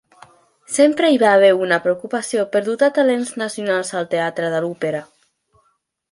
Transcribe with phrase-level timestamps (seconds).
[0.75, 5.03] Sempre hi va haver una preocupació per dotar talents nacionals al teatre de l'òpera.